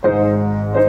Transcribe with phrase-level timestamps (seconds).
[0.00, 0.87] Thank you.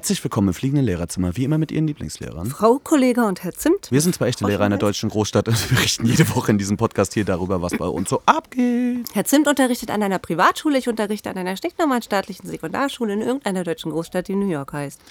[0.00, 2.46] Herzlich willkommen im fliegenden Lehrerzimmer, wie immer mit Ihren Lieblingslehrern.
[2.46, 3.92] Frau Kollege und Herr Zimt.
[3.92, 6.56] Wir sind zwei echte Lehrer in der deutschen Großstadt und wir berichten jede Woche in
[6.56, 9.10] diesem Podcast hier darüber, was bei uns so abgeht.
[9.12, 13.62] Herr Zimt unterrichtet an einer Privatschule, ich unterrichte an einer stinknormalen staatlichen Sekundarschule in irgendeiner
[13.62, 15.02] deutschen Großstadt, die New York heißt.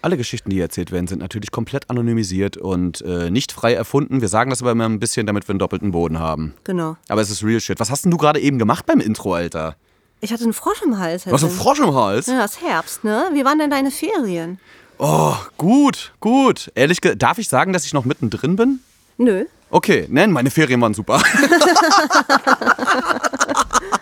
[0.00, 4.22] Alle Geschichten, die hier erzählt werden, sind natürlich komplett anonymisiert und äh, nicht frei erfunden.
[4.22, 6.54] Wir sagen das aber immer ein bisschen, damit wir einen doppelten Boden haben.
[6.64, 6.96] Genau.
[7.08, 7.78] Aber es ist real shit.
[7.80, 9.76] Was hast denn du gerade eben gemacht beim Intro, Alter?
[10.20, 11.26] Ich hatte einen Frosch im Hals.
[11.26, 11.52] Hast einen.
[11.52, 12.26] Frosch im Hals?
[12.26, 13.30] Ja, ist Herbst, ne?
[13.32, 14.58] Wie waren denn deine Ferien?
[14.98, 16.72] Oh, gut, gut.
[16.74, 18.80] Ehrlich gesagt, darf ich sagen, dass ich noch mittendrin bin?
[19.16, 19.44] Nö.
[19.70, 21.20] Okay, nein, meine Ferien waren super.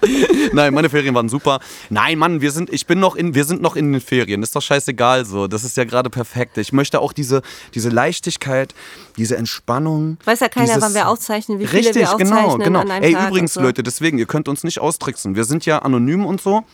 [0.53, 1.61] Nein, meine Ferien waren super.
[1.91, 4.43] Nein, Mann, wir sind, ich bin noch in, wir sind noch in den Ferien.
[4.43, 5.47] Ist doch scheißegal so.
[5.47, 6.59] Das ist ja gerade perfekt.
[6.59, 7.43] Ich möchte auch diese,
[7.75, 8.75] diese Leichtigkeit,
[9.17, 10.19] diese Entspannung.
[10.25, 12.80] Weiß ja keiner, dieses- wann wir aufzeichnen, wie viele Richtig, wir aufzeichnen genau, genau.
[12.80, 13.61] an einem Ey, Tag übrigens, so.
[13.61, 15.35] Leute, deswegen, ihr könnt uns nicht austricksen.
[15.37, 16.65] Wir sind ja anonym und so.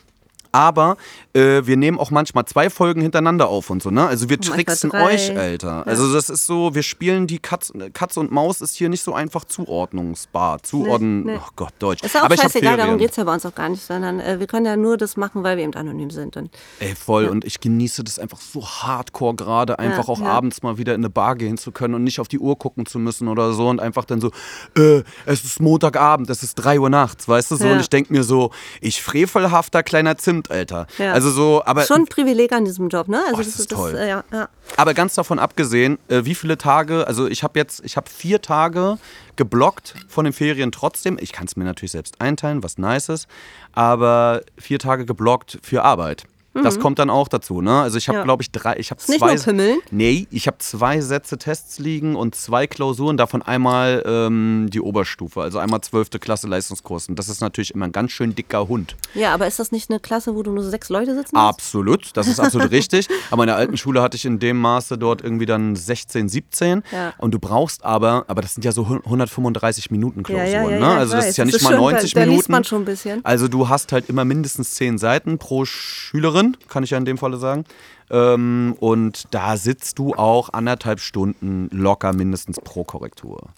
[0.53, 0.97] Aber
[1.33, 4.07] äh, wir nehmen auch manchmal zwei Folgen hintereinander auf und so, ne?
[4.07, 5.87] Also wir manchmal tricksen euch, Alter.
[5.87, 9.15] Also das ist so, wir spielen die Katz, Katz und Maus ist hier nicht so
[9.15, 10.63] einfach zuordnungsbar.
[10.63, 11.39] Zuordnen, nee.
[11.39, 12.03] oh Gott, Deutsch.
[12.03, 14.21] Ist ja auch Aber scheißegal, darum geht es ja bei uns auch gar nicht, sondern
[14.21, 16.37] äh, wir können ja nur das machen, weil wir eben anonym sind.
[16.37, 17.27] Und Ey, voll.
[17.27, 20.27] Und ich genieße das einfach so hardcore gerade, einfach auch ja.
[20.27, 22.85] abends mal wieder in eine Bar gehen zu können und nicht auf die Uhr gucken
[22.85, 24.31] zu müssen oder so und einfach dann so,
[24.77, 27.67] äh, es ist Montagabend, es ist 3 Uhr nachts, weißt du so?
[27.67, 27.73] Ja.
[27.73, 30.87] Und ich denke mir so, ich frevelhafter kleiner Zimt, Alter.
[30.99, 31.13] Ja.
[31.13, 33.19] Also so, aber, schon ein Privileg an diesem Job, ne?
[33.29, 33.95] Also Oh, das ist toll.
[33.97, 34.49] äh, ja, ja.
[34.77, 38.43] aber ganz davon abgesehen, äh, wie viele Tage, also ich habe jetzt, ich habe vier
[38.43, 38.99] Tage
[39.37, 41.19] geblockt von den Ferien trotzdem.
[41.21, 43.29] Ich kann es mir natürlich selbst einteilen, was nice ist,
[43.73, 46.25] aber vier Tage geblockt für Arbeit.
[46.55, 47.81] Das kommt dann auch dazu, ne?
[47.81, 48.21] Also ich habe, Mhm.
[48.21, 48.25] Ja.
[48.25, 49.35] glaube ich, drei, ich habe nicht zwei.
[49.35, 49.79] nur Pimmeln?
[49.91, 55.41] Nee, ich habe zwei Sätze Tests liegen und zwei Klausuren, davon einmal ähm, die Oberstufe,
[55.41, 56.11] also einmal 12.
[56.21, 57.09] Klasse Leistungskurs.
[57.09, 58.97] Und das ist natürlich immer ein ganz schön dicker Hund.
[59.15, 61.49] Ja, aber ist das nicht eine Klasse, wo du nur sechs Leute sitzen hast?
[61.49, 63.09] Absolut, das ist absolut richtig.
[63.31, 66.83] Aber in der alten Schule hatte ich in dem Maße dort irgendwie dann 16, 17.
[66.93, 67.15] Ja.
[67.19, 70.71] Und du brauchst aber, aber das sind ja so 135 Minuten Klausuren.
[70.73, 70.87] Ja, ne?
[70.89, 72.53] also das ist ja nicht mal da- 90 da liest Minuten.
[72.53, 73.25] man schon ein bisschen.
[73.25, 77.19] Also du hast halt immer mindestens 10 Seiten pro Schülerin, kann ich ja in dem
[77.19, 77.65] Falle sagen.
[78.11, 83.49] Ähm, und da sitzt du auch anderthalb Stunden locker mindestens pro Korrektur.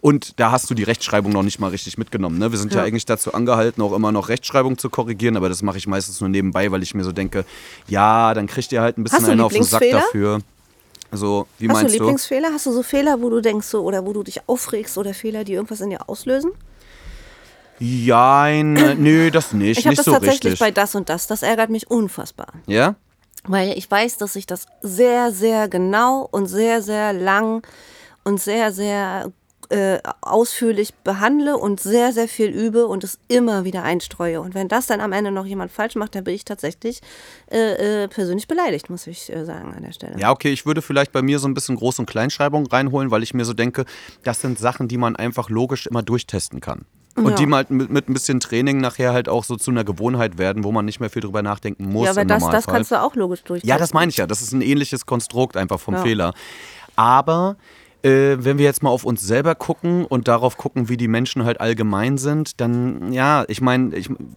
[0.00, 2.38] Und da hast du die Rechtschreibung noch nicht mal richtig mitgenommen.
[2.38, 2.52] Ne?
[2.52, 2.80] Wir sind ja.
[2.80, 2.84] Ja.
[2.86, 6.30] eigentlich dazu angehalten, auch immer noch Rechtschreibung zu korrigieren, aber das mache ich meistens nur
[6.30, 7.44] nebenbei, weil ich mir so denke,
[7.88, 10.40] ja, dann kriegt ihr halt ein bisschen Hast du einen auf den Sack dafür.
[11.12, 11.98] So, wie Hast du meinst du?
[11.98, 12.52] Lieblingsfehler?
[12.52, 15.42] Hast du so Fehler, wo du denkst so, oder wo du dich aufregst oder Fehler,
[15.42, 16.52] die irgendwas in dir auslösen?
[17.80, 19.78] Ja, nö, das nicht.
[19.78, 20.60] Ich habe das so tatsächlich richtig.
[20.60, 21.26] bei das und das.
[21.26, 22.52] Das ärgert mich unfassbar.
[22.66, 22.94] ja?
[23.44, 27.66] Weil ich weiß, dass ich das sehr, sehr genau und sehr, sehr lang
[28.22, 29.32] und sehr, sehr
[29.70, 34.40] äh, ausführlich behandle und sehr, sehr viel übe und es immer wieder einstreue.
[34.40, 37.00] Und wenn das dann am Ende noch jemand falsch macht, dann bin ich tatsächlich
[37.50, 40.18] äh, äh, persönlich beleidigt, muss ich äh, sagen an der Stelle.
[40.18, 43.22] Ja, okay, ich würde vielleicht bei mir so ein bisschen Groß- und Kleinschreibung reinholen, weil
[43.22, 43.84] ich mir so denke,
[44.22, 46.84] das sind Sachen, die man einfach logisch immer durchtesten kann.
[47.24, 47.36] Und Ja.
[47.36, 50.64] die mal mit, mit ein bisschen Training nachher halt auch so zu einer Gewohnheit werden,
[50.64, 52.06] wo man nicht mehr viel drüber nachdenken muss.
[52.06, 53.68] Ja, aber das, das kannst du auch logisch durchziehen.
[53.68, 54.26] Ja, das meine ich ja.
[54.26, 56.02] Das ist ein ähnliches Konstrukt einfach vom Ja.
[56.02, 56.34] Fehler.
[56.96, 57.56] Aber
[58.02, 61.44] äh, wenn wir jetzt mal auf uns selber gucken und darauf gucken, wie die Menschen
[61.44, 63.90] halt allgemein sind, dann ja, ich meine,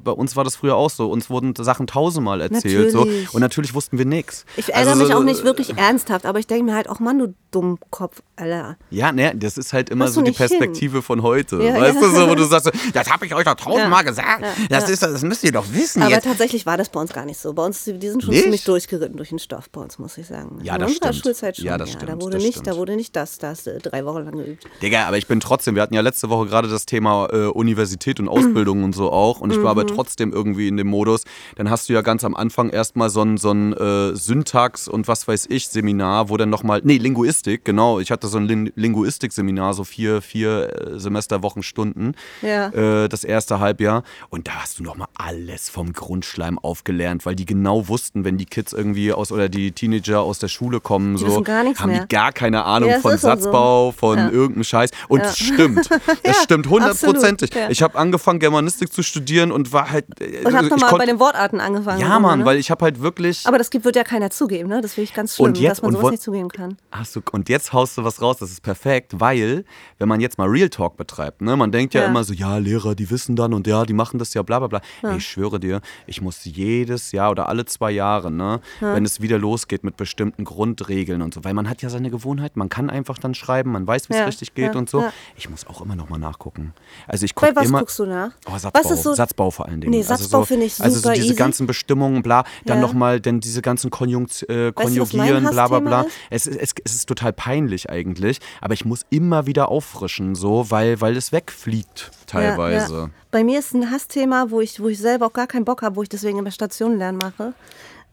[0.03, 1.09] bei uns war das früher auch so.
[1.09, 2.91] Uns wurden Sachen tausendmal erzählt.
[2.91, 4.45] So, und natürlich wussten wir nichts.
[4.57, 7.19] Ich ärgere mich so- auch nicht wirklich ernsthaft, aber ich denke mir halt, auch Mann,
[7.19, 8.77] du Dummkopf, Alter.
[8.89, 10.47] Ja, ne, das ist halt immer Hast so die nicht hin.
[10.49, 11.61] Perspektive von heute.
[11.63, 12.01] Ja, weißt ja.
[12.01, 14.09] du, so, wo du sagst, das habe ich euch doch tausendmal Ja.
[14.09, 14.43] gesagt.
[14.69, 16.23] Das, ist, das müsst ihr doch wissen Aber jetzt.
[16.23, 17.53] tatsächlich war das bei uns gar nicht so.
[17.53, 18.43] Bei uns, die sind schon Nicht?
[18.43, 20.59] ziemlich durchgeritten durch den Stoff bei uns, muss ich sagen.
[20.63, 21.23] Ja, In das unserer stimmt.
[21.25, 21.65] Schulzeit schon.
[21.65, 22.67] Ja, das Da stimmt, wurde, das nicht, stimmt.
[22.67, 24.65] da wurde nicht das, da hast du drei Wochen lang geübt.
[24.81, 28.19] Digga, aber ich bin trotzdem, wir hatten ja letzte Woche gerade das Thema äh, Universität
[28.19, 29.39] und Ausbildung und so auch.
[29.39, 29.79] Und ich war Mhm.
[29.79, 31.23] aber trotzdem irgendwie in dem Modus.
[31.55, 35.07] Dann hast du ja ganz am Anfang erstmal so ein, so ein äh, Syntax und
[35.07, 37.99] was weiß ich Seminar, wo dann nochmal, nee, Linguistik, genau.
[37.99, 42.15] Ich hatte so ein Lin Linguistik-Seminar, so vier, vier äh, Semesterwochenstunden.
[42.41, 42.69] Ja.
[42.69, 44.03] Äh, das erste Halbjahr.
[44.29, 48.45] Und da hast du nochmal alles vom Grundschleim aufgelernt, weil die genau wussten, wenn die
[48.45, 52.07] Kids irgendwie aus oder die Teenager aus der Schule kommen, so, gar nichts haben die
[52.07, 53.51] gar keine Ahnung Ja, von ist auch so.
[53.51, 54.29] Satzbau, von Ja.
[54.29, 54.89] irgendeinem Scheiß.
[55.07, 55.25] Und Ja.
[55.27, 55.89] es stimmt.
[56.23, 57.51] Es stimmt hundertprozentig.
[57.69, 60.05] Ich habe angefangen, Germanistik zu studieren und war halt.
[60.21, 61.99] äh, Und hab nochmal bei den Wortarten angefangen.
[62.01, 62.45] Ja, Mann, ne?
[62.45, 63.45] weil ich habe halt wirklich.
[63.45, 64.81] Aber das gibt, wird ja keiner zugeben, ne?
[64.81, 66.77] Das finde ich ganz schlimm, Und jetzt- dass man sowas nicht zugeben kann.
[67.13, 69.65] Du, und jetzt haust du was raus, das ist perfekt, weil,
[69.99, 72.07] wenn man jetzt mal Real Talk betreibt, ne, man denkt ja, Ja.
[72.07, 74.67] immer so, ja, Lehrer, die wissen dann und ja, die machen das ja, bla bla
[74.67, 74.81] bla.
[75.03, 79.21] Ey, ich schwöre dir, ich muss jedes Jahr oder alle zwei Jahre, ne, wenn es
[79.21, 82.89] wieder losgeht mit bestimmten Grundregeln und so, weil man hat ja seine Gewohnheit, man kann
[82.89, 85.01] einfach dann kann schreiben, man weiß, wie es Ja, richtig geht ja, und so.
[85.01, 85.13] ja.
[85.35, 86.73] Ich muss auch immer noch mal nachgucken.
[87.07, 87.79] Also ich Bei gucke was immer.
[87.79, 88.31] guckst du nach?
[88.47, 88.71] Oh, Satzbau.
[88.83, 89.91] Was ist so- Satzbau vor allen Dingen.
[89.91, 91.35] Nee, also Satzbau so, finde ich Also so super diese easy.
[91.35, 92.81] ganzen Bestimmungen, bla, dann Ja.
[92.81, 96.05] nochmal, denn diese ganzen Konjunkt, äh, was mein Konjugieren, bla bla bla.
[96.29, 101.01] Es, es, es ist total peinlich eigentlich, aber ich muss immer wieder auffrischen, so, weil,
[101.01, 103.09] weil es wegfliegt teilweise.
[103.31, 105.95] Bei mir ist ein Hassthema, wo ich, wo ich selber auch gar keinen Bock habe,
[105.95, 107.53] wo ich deswegen immer Stationenlernen mache.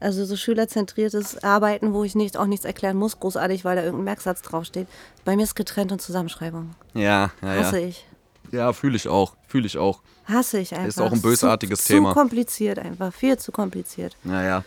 [0.01, 4.05] Also so schülerzentriertes Arbeiten, wo ich nicht, auch nichts erklären muss, großartig, weil da irgendein
[4.05, 4.87] Merksatz draufsteht.
[5.23, 6.71] Bei mir ist getrennt und Zusammenschreibung.
[6.93, 7.63] Ja, ja, ja.
[7.63, 8.05] Hasse ich.
[8.51, 9.35] Ja, fühle ich auch.
[9.47, 10.01] Fühle ich auch.
[10.25, 11.05] Hasse ich einfach.
[11.05, 12.09] auch ein bösartiges zu, Thema.
[12.09, 14.17] Zu kompliziert einfach, viel zu kompliziert.
[14.23, 14.63] Naja.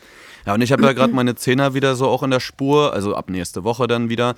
[0.46, 3.14] Ja, und ich habe ja gerade meine Zehner wieder so auch in der Spur, also
[3.14, 4.34] ab nächste Woche dann wieder.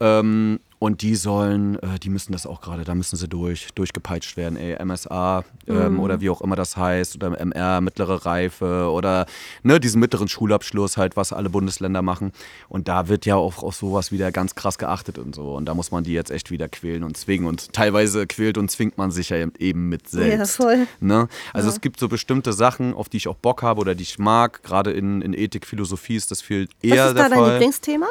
[0.00, 4.36] Ähm, und die sollen, äh, die müssen das auch gerade, da müssen sie durch, durchgepeitscht
[4.36, 9.26] werden, ey, MSA ähm, oder wie auch immer das heißt, oder MR, mittlere Reife oder
[9.62, 12.32] ne, diesen mittleren Schulabschluss halt, was alle Bundesländer machen.
[12.68, 15.54] Und da wird ja auch auf sowas wieder ganz krass geachtet und so.
[15.54, 17.46] Und da muss man die jetzt echt wieder quälen und zwingen.
[17.46, 20.56] Und teilweise quält und zwingt man sich ja eben mit selbst.
[20.56, 20.86] voll.
[21.00, 21.28] Ne?
[21.54, 24.18] Also es gibt so bestimmte Sachen, auf die ich auch Bock habe oder die ich
[24.18, 24.62] mag.
[24.62, 27.52] Gerade in, in Ethik, Philosophie ist das viel eher Was ist da dein Fall.
[27.52, 28.08] Lieblingsthema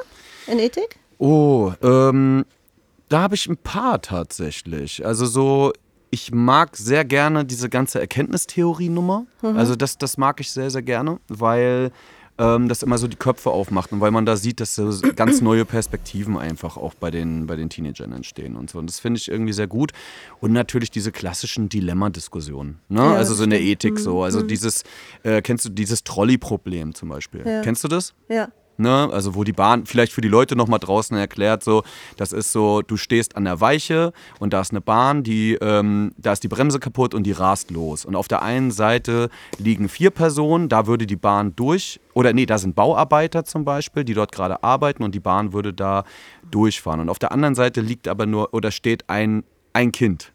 [0.47, 0.97] in Ethik?
[1.17, 2.45] Oh, ähm,
[3.09, 5.05] da habe ich ein paar tatsächlich.
[5.05, 5.73] Also so,
[6.09, 9.25] ich mag sehr gerne diese ganze Erkenntnistheorie-Nummer.
[9.41, 9.57] Mhm.
[9.57, 11.91] Also das, das mag ich sehr, sehr gerne, weil
[12.37, 15.41] ähm, das immer so die Köpfe aufmacht und weil man da sieht, dass so ganz
[15.41, 18.79] neue Perspektiven einfach auch bei den, bei den Teenagern entstehen und so.
[18.79, 19.91] Und das finde ich irgendwie sehr gut.
[20.41, 22.79] Und natürlich diese klassischen Dilemma-Diskussionen.
[22.89, 22.99] Ne?
[23.01, 23.61] Ja, also so in der.
[23.61, 24.21] Ethik so.
[24.21, 24.83] Also dieses,
[25.23, 27.41] äh, kennst du dieses Trolley-Problem zum Beispiel?
[27.45, 27.61] Ja.
[27.61, 28.13] Kennst du das?
[28.29, 28.49] Ja.
[28.77, 29.09] Ne?
[29.11, 31.83] Also wo die Bahn, vielleicht für die Leute nochmal draußen erklärt, so,
[32.17, 36.11] das ist so, du stehst an der Weiche und da ist eine Bahn, die, ähm,
[36.17, 38.05] da ist die Bremse kaputt und die rast los.
[38.05, 42.45] Und auf der einen Seite liegen vier Personen, da würde die Bahn durch, oder nee,
[42.45, 46.03] da sind Bauarbeiter zum Beispiel, die dort gerade arbeiten und die Bahn würde da
[46.51, 46.99] durchfahren.
[46.99, 49.43] Und auf der anderen Seite liegt aber nur, oder steht ein,
[49.73, 50.34] ein Kind.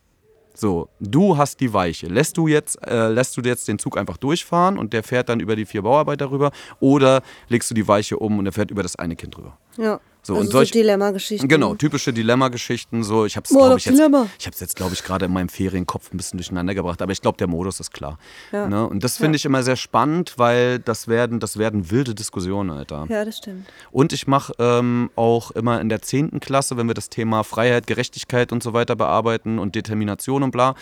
[0.61, 2.07] So, du hast die Weiche.
[2.07, 5.41] Lässt du jetzt, äh, lässt du jetzt den Zug einfach durchfahren und der fährt dann
[5.41, 8.83] über die vier Bauarbeiter rüber oder legst du die Weiche um und er fährt über
[8.83, 9.57] das eine Kind rüber?
[9.79, 10.01] Ja.
[10.23, 11.49] So, also und solch- so Dilemma-Geschichten.
[11.49, 13.03] Genau, typische Dilemma-Geschichten.
[13.03, 14.27] So, ich habe es, glaube ich, jetzt, Dilemma.
[14.39, 17.01] ich habe es jetzt, glaube ich, gerade in meinem Ferienkopf ein bisschen durcheinander gebracht.
[17.03, 18.19] Aber ich glaube, der Modus ist klar.
[18.53, 18.69] Ja.
[18.69, 18.87] Ne?
[18.87, 23.07] Und das finde ich immer sehr spannend, weil das werden, das werden wilde Diskussionen, Alter.
[23.09, 23.67] Ja, das stimmt.
[23.91, 26.41] Und ich mache ähm, auch immer in der 10.
[26.41, 30.75] Klasse, wenn wir das Thema Freiheit, Gerechtigkeit und so weiter bearbeiten und Determination und bla,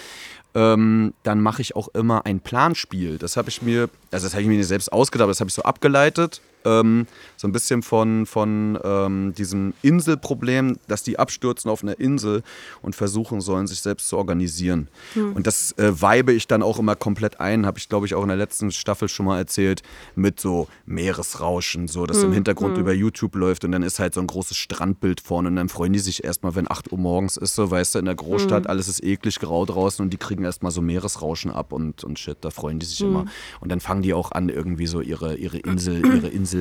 [0.55, 3.19] ähm, dann mache ich auch immer ein Planspiel.
[3.19, 5.49] Das habe ich mir, also das habe ich mir nicht selbst ausgedacht, aber das habe
[5.49, 6.41] ich so abgeleitet.
[6.65, 7.07] Ähm,
[7.37, 12.43] so ein bisschen von, von ähm, diesem Inselproblem, dass die abstürzen auf einer Insel
[12.83, 14.89] und versuchen sollen, sich selbst zu organisieren.
[15.35, 18.23] Und das äh, weibe ich dann auch immer komplett ein, habe ich glaube ich auch
[18.23, 19.83] in der letzten Staffel schon mal erzählt,
[20.15, 24.21] mit so Meeresrauschen, so dass im Hintergrund über YouTube läuft und dann ist halt so
[24.21, 27.55] ein großes Strandbild vorne und dann freuen die sich erstmal, wenn 8 Uhr morgens ist,
[27.55, 30.73] so weißt du, in der Großstadt, alles ist eklig grau draußen und die kriegen erstmal
[30.73, 33.27] so Meeresrauschen ab und, und shit, da freuen die sich immer.
[33.61, 36.58] Und dann fangen die auch an, irgendwie so ihre, ihre Insel, ihre Insel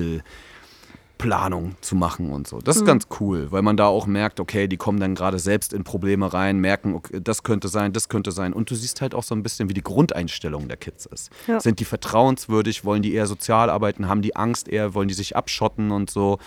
[1.18, 2.60] Planung zu machen und so.
[2.60, 5.74] Das ist ganz cool, weil man da auch merkt, okay, die kommen dann gerade selbst
[5.74, 8.54] in Probleme rein, merken, okay, das könnte sein, das könnte sein.
[8.54, 11.32] Und du siehst halt auch so ein bisschen, wie die Grundeinstellung der Kids ist.
[11.48, 11.60] Ja.
[11.60, 15.36] Sind die vertrauenswürdig, wollen die eher sozial arbeiten, haben die Angst eher, wollen die sich
[15.36, 16.38] abschotten und so.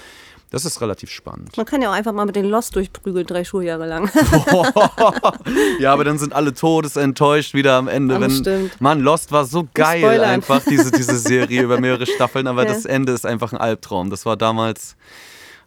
[0.51, 1.57] Das ist relativ spannend.
[1.57, 4.11] Man kann ja auch einfach mal mit den Lost durchprügeln, drei Schuljahre lang.
[5.79, 8.17] ja, aber dann sind alle todesenttäuscht wieder am Ende.
[8.17, 8.81] Aber wenn, stimmt.
[8.81, 10.29] Mann, Lost war so geil spoilern.
[10.29, 12.73] einfach, diese, diese Serie über mehrere Staffeln, aber Ja.
[12.75, 14.11] das Ende ist einfach ein Albtraum.
[14.11, 14.97] Das war damals.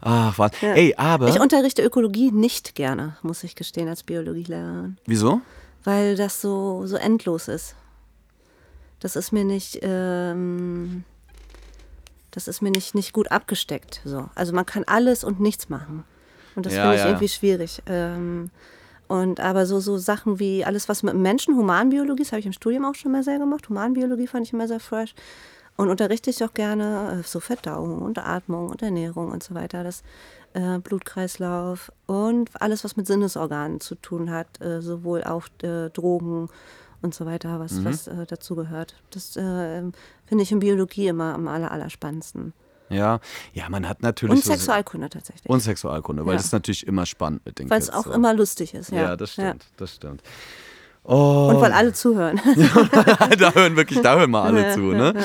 [0.01, 0.51] Ach, was.
[0.59, 0.73] Ja.
[0.73, 1.29] Ey, aber.
[1.29, 4.97] Ich unterrichte Ökologie nicht gerne, muss ich gestehen, als Biologielehrerin.
[5.05, 5.39] wieso?
[5.85, 7.75] Weil das so, so endlos ist.
[8.99, 9.79] Das ist mir nicht.
[9.81, 11.03] Ähm,
[12.33, 14.01] das ist mir nicht, nicht gut abgesteckt.
[14.03, 14.29] So.
[14.35, 16.03] Also man kann alles und nichts machen.
[16.55, 17.11] Und das Ja, finde ich ja, ja.
[17.11, 17.81] irgendwie schwierig.
[17.85, 18.49] Ähm,
[19.07, 22.53] und aber so, so Sachen wie alles, was mit Menschen, Humanbiologie, das habe ich im
[22.53, 23.69] Studium auch schon mal sehr gemacht.
[23.69, 25.13] Humanbiologie fand ich immer sehr fresh.
[25.75, 29.83] Und unterrichte ich auch gerne äh, so Verdauung und Atmung und Ernährung und so weiter.
[29.83, 30.03] Das
[30.53, 36.49] äh, Blutkreislauf und alles, was mit Sinnesorganen zu tun hat, äh, sowohl auch äh, Drogen
[37.03, 37.85] und so weiter, was, Mhm.
[37.85, 38.95] was äh, dazu gehört.
[39.11, 39.81] Das äh,
[40.25, 42.53] finde ich in Biologie immer am aller, aller spannendsten.
[42.89, 43.19] Ja,
[43.53, 44.35] ja, man hat natürlich.
[44.35, 45.49] Und so- Sexualkunde tatsächlich.
[45.49, 46.37] Und Sexualkunde, weil Ja.
[46.37, 48.11] das ist natürlich immer spannend mit den Weil es auch so.
[48.11, 48.91] immer lustig ist.
[48.91, 50.21] Ja, Ja, das stimmt, das stimmt.
[51.05, 52.39] Oh, Und weil alle zuhören.
[53.39, 55.23] da hören wirklich, da hören mal alle Ja, zu, ja, ne?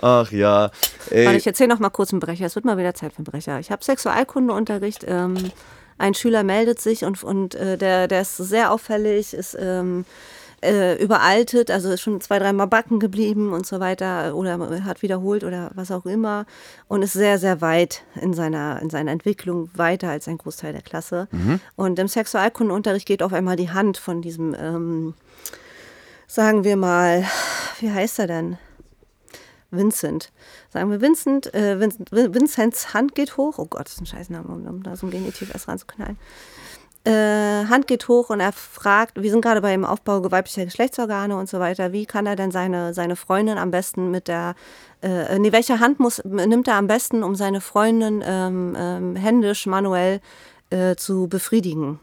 [0.00, 0.70] Ach ja.
[1.10, 2.46] Ey, Warte, ich erzähle noch mal kurz einen Brecher.
[2.46, 3.60] Es wird mal wieder Zeit für einen Brecher.
[3.60, 5.04] Ich habe Sexualkundeunterricht.
[5.06, 5.52] Ähm,
[5.98, 10.04] ein Schüler meldet sich und, und äh, der, der ist sehr auffällig, ist ähm,
[10.62, 15.44] äh, überaltet, also ist schon zwei, dreimal backen geblieben und so weiter oder hat wiederholt
[15.44, 16.46] oder was auch immer
[16.88, 20.82] und ist sehr, sehr weit in seiner, in seiner Entwicklung, weiter als ein Großteil der
[20.82, 21.28] Klasse.
[21.76, 25.14] Und im Sexualkundenunterricht geht auf einmal die Hand von diesem, ähm,
[26.26, 27.24] sagen wir mal,
[27.80, 28.58] wie heißt er denn?
[29.72, 30.30] Vincent.
[30.68, 33.58] Sagen wir Vincent, äh, Vincent, Vincents Hand geht hoch.
[33.58, 36.18] Oh Gott, das ist ein Scheißname, um, um da so ein Genitiv erst ranzuknallen.
[37.04, 41.48] Äh, Hand geht hoch und er fragt, wir sind gerade beim Aufbau weiblicher Geschlechtsorgane und
[41.48, 44.54] so weiter, wie kann er denn seine, seine Freundin am besten mit der,
[45.02, 49.66] äh, nee, welche Hand muss, nimmt er am besten, um seine Freundin ähm, ähm, händisch,
[49.66, 50.20] manuell
[50.70, 51.98] äh, zu befriedigen?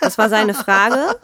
[0.00, 1.16] Das war seine Frage.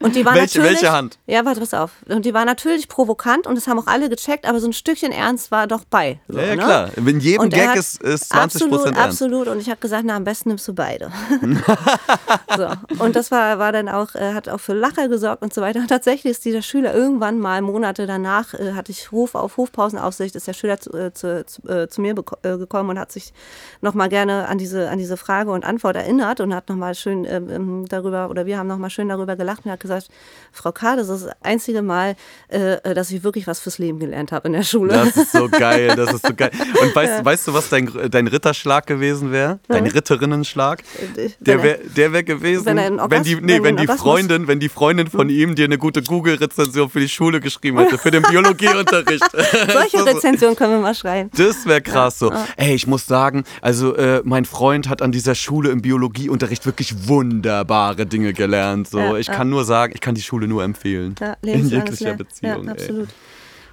[0.00, 1.18] Und die war Welche- natürlich, welche Hand?
[1.26, 1.90] Ja, warte, pass auf.
[2.08, 5.12] Und die war natürlich provokant und das haben auch alle gecheckt, aber so ein Stückchen
[5.12, 6.18] Ernst war doch bei.
[6.28, 6.62] So, Ja, ja, ne?
[6.62, 6.90] klar.
[6.96, 9.22] In jedem Und Gag hat- ist, ist 20 absolut, Prozent ernst.
[9.22, 9.48] Absolut.
[9.48, 11.12] Und ich habe gesagt, na, am besten nimmst du beide.
[12.56, 12.68] so.
[12.98, 15.80] Und das war, war dann auch, äh, hat auch für Lacher gesorgt und so weiter.
[15.80, 20.34] Und tatsächlich ist dieser Schüler irgendwann mal Monate danach, äh, hatte ich Ruf auf Hofpausenaufsicht,
[20.34, 23.32] ist der Schüler zu, äh, zu, zu, äh, mir äh, gekommen und hat sich
[23.80, 27.62] nochmal gerne an diese, an diese Frage und Antwort erinnert und hat nochmal schön ähm,
[27.82, 30.08] ähm, darüber, oder wir haben nochmal schön darüber gelacht und hat gesagt,
[30.52, 32.16] Frau K., das ist das einzige Mal,
[32.48, 34.92] äh, äh, dass ich wirklich was fürs Leben gelernt habe in der Schule.
[34.92, 36.50] Das ist so geil, das ist so geil.
[36.80, 39.58] Und weißt, weißt du, was dein, dein Ritterschlag gewesen wäre?
[39.68, 40.82] Dein Ritterinnenschlag?
[41.14, 43.64] Wenn Der er- wäre der wär gewesen, wenn er einen wenn die, Orgasmus- nee, wenn
[43.64, 47.00] wenn er die Orgasmus- Freundin, wenn die Freundin von ihm dir eine gute Google-Rezension für
[47.00, 49.24] die Schule geschrieben hätte, für den Biologieunterricht.
[49.72, 51.30] Solche Rezensionen können wir mal schreiben.
[51.36, 52.32] Das wäre krass so.
[52.56, 57.08] Ey, ich muss sagen, also äh, mein Freund hat an dieser Schule im Biologieunterricht wirklich
[57.22, 58.88] wunderbare Dinge gelernt.
[58.88, 61.14] So, Ja, ich kann nur sagen, ich kann die Schule nur empfehlen.
[61.20, 62.18] Ja, In jeglicher Lernen.
[62.18, 62.64] Beziehung.
[62.64, 62.78] Ja, ey.
[62.78, 63.08] absolut.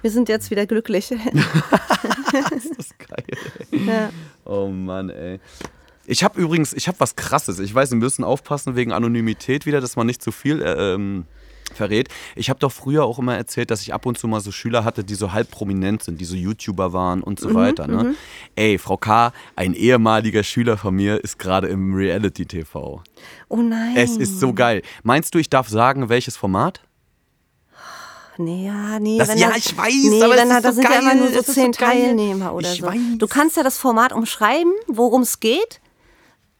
[0.02, 1.10] Wir sind jetzt wieder glücklich.
[2.32, 3.24] Das ist geil.
[3.72, 4.10] ja.
[4.44, 5.40] Oh Mann, ey.
[6.06, 7.58] Ich habe übrigens, ich habe was Krasses.
[7.58, 11.24] Ich weiß, wir müssen aufpassen wegen Anonymität wieder, dass man nicht zu viel äh, ähm,
[11.74, 12.08] verrät.
[12.36, 14.84] Ich habe doch früher auch immer erzählt, dass ich ab und zu mal so Schüler
[14.84, 17.86] hatte, die so halb prominent sind, die so YouTuber waren und so weiter.
[17.86, 18.14] Ne?
[18.56, 23.02] Ey, Frau K., ein ehemaliger Schüler von mir ist gerade im Reality-TV.
[23.48, 23.96] Oh nein.
[23.96, 24.82] Es ist so geil.
[25.02, 26.80] Meinst du, ich darf sagen, welches Format?
[28.38, 29.18] Nee, ja, nee.
[29.18, 30.98] Das- ja, da- ich weiß, nee, aber es wenn ist da, da so sind ja
[30.98, 32.04] immer geil, nur so zehn so geil.
[32.06, 32.86] Teilnehmer oder Ich so.
[32.86, 32.98] weiß.
[33.18, 35.80] Du kannst ja das Format umschreiben, worum es geht.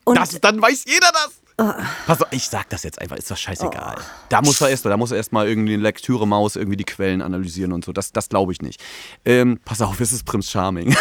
[0.04, 1.39] Und Das, dann weiß jeder das.
[1.60, 1.72] Oh.
[2.06, 3.96] Pass auf, ich sag das jetzt einfach, ist doch scheißegal.
[4.30, 7.20] Da muss er erst, da muss er erst mal irgendwie eine Lektüre-Maus irgendwie die Quellen
[7.20, 7.92] analysieren und so.
[7.92, 8.82] Das, das glaube ich nicht.
[9.26, 10.94] Ähm, pass auf, es ist Prinz Charming.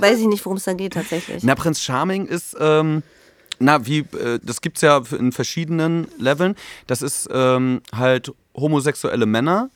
[0.00, 1.44] weiß ich nicht, worum es da geht tatsächlich.
[1.44, 3.04] Na, Prinz Charming ist, ähm,
[3.60, 6.56] na, wie, äh, das gibt's ja in verschiedenen Leveln.
[6.88, 9.70] Das ist ähm, halt homosexuelle Männer,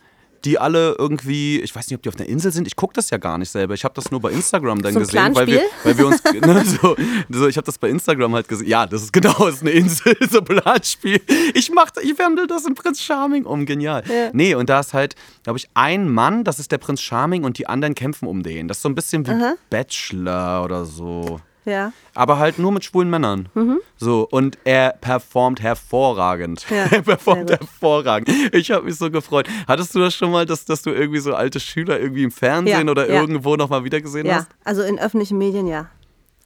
[0.44, 2.66] die alle irgendwie, ich weiß nicht, ob die auf einer Insel sind.
[2.66, 3.74] Ich gucke das ja gar nicht selber.
[3.74, 6.64] Ich habe das nur bei Instagram dann So gesehen, weil wir, weil wir uns, ne,
[6.64, 6.96] so,
[7.28, 8.66] so, ich habe das bei Instagram halt gesehen.
[8.66, 11.20] Ja, das ist genau, das ist eine Insel, so ein Planspiel.
[11.54, 14.02] Ich mach, ich wandle das in Prinz Charming um, genial.
[14.08, 14.30] Ja.
[14.32, 17.58] Nee, und da ist halt, glaube ich, ein Mann, das ist der Prinz Charming und
[17.58, 18.68] die anderen kämpfen um den.
[18.68, 19.32] Das ist so ein bisschen wie
[19.70, 21.40] Bachelor oder so.
[21.64, 21.92] Ja.
[22.14, 23.48] Aber halt nur mit schwulen Männern.
[23.96, 26.66] So, und er performt hervorragend.
[26.70, 28.28] Ja, er performt hervorragend.
[28.54, 29.48] Ich habe mich so gefreut.
[29.68, 32.86] Hattest du das schon mal, dass, dass du irgendwie so alte Schüler irgendwie im Fernsehen
[32.86, 33.20] Ja, oder ja.
[33.20, 34.48] irgendwo nochmal wiedergesehen Ja, hast?
[34.64, 35.88] also in öffentlichen Medien ja.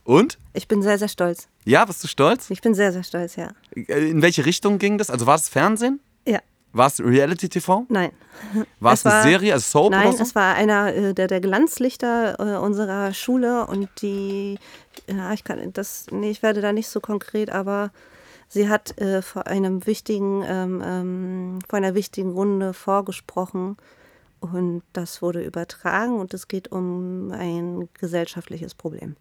[0.04, 0.38] Und?
[0.52, 1.48] Ich bin sehr, sehr stolz.
[1.64, 2.50] Ja, bist du stolz?
[2.50, 3.48] Ich bin sehr, sehr stolz, ja.
[3.74, 5.10] In welche Richtung ging das?
[5.10, 5.98] Also war es Fernsehen?
[6.28, 6.38] Ja,
[6.72, 7.86] War es Reality-TV?
[7.88, 8.10] nein.
[8.80, 10.22] War es Es eine war- Serie, also Soap Nein, oder so?
[10.22, 14.58] es war einer äh, der, der Glanzlichter äh, unserer Schule und die,
[15.08, 17.90] ja, ich kann das, nee, ich werde da nicht so konkret, aber
[18.48, 23.76] sie hat äh, vor einem wichtigen, ähm, ähm, vor einer wichtigen Runde vorgesprochen
[24.40, 29.16] und das wurde übertragen und es geht um ein gesellschaftliches Problem.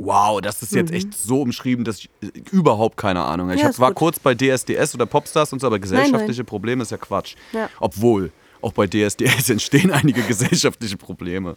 [0.00, 3.56] Wow, das ist jetzt echt so umschrieben, dass ich äh, überhaupt keine Ahnung habe.
[3.56, 3.62] Ich Mhm.
[3.62, 3.96] Ja, hab, ist war gut.
[3.96, 7.34] kurz bei DSDS oder Popstars und so, aber gesellschaftliche Probleme ist ja Quatsch.
[7.52, 7.68] Ja.
[7.80, 8.30] Obwohl,
[8.62, 11.54] auch bei DSDS entstehen einige gesellschaftliche Probleme.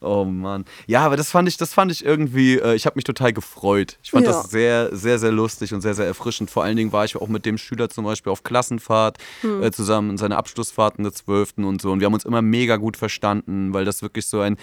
[0.00, 0.66] Oh Mann.
[0.86, 3.96] Ja, aber das fand ich, das fand ich irgendwie, äh, ich habe mich total gefreut.
[4.02, 4.32] Ich fand Ja.
[4.32, 6.50] das sehr, sehr, sehr lustig und sehr, sehr erfrischend.
[6.50, 9.62] Vor allen Dingen war ich auch mit dem Schüler zum Beispiel auf Klassenfahrt, Hm.
[9.62, 11.64] äh, zusammen in seiner Abschlussfahrt in der 12.
[11.64, 11.90] und so.
[11.90, 14.58] Und wir haben uns immer mega gut verstanden, weil das wirklich so ein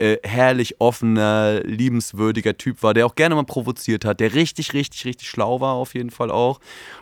[0.00, 5.04] äh, herrlich offener, liebenswürdiger Typ war, der auch gerne mal provoziert hat, der richtig, richtig,
[5.04, 6.58] richtig schlau war auf jeden Fall auch.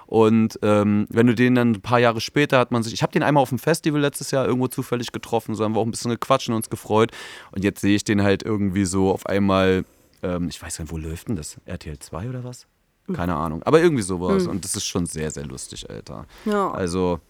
[0.07, 3.13] Und ähm, wenn du den dann ein paar Jahre später hat man sich, ich habe
[3.13, 5.91] den einmal auf dem Festival letztes Jahr irgendwo zufällig getroffen, so haben wir auch ein
[5.93, 7.13] bisschen gequatscht und uns gefreut.
[7.53, 9.85] Und jetzt sehe ich den halt irgendwie so auf einmal,
[10.23, 11.57] ähm, ich weiß gar nicht, wo läuft denn das?
[11.67, 12.67] RTL 2 oder was?
[13.15, 14.47] Keine Ahnung, aber irgendwie sowas.
[14.47, 16.27] Und das ist schon sehr, sehr lustig, Alter.
[16.45, 16.71] Ja.
[16.73, 17.21] Also,